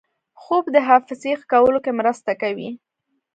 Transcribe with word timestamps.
خوب 0.41 0.65
د 0.75 0.77
حافظې 0.87 1.33
ښه 1.41 1.45
کولو 1.51 1.79
کې 1.85 1.91
مرسته 1.99 2.31
کوي 2.41 2.69